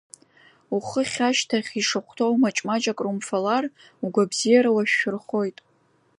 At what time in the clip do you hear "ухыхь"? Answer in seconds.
0.75-1.19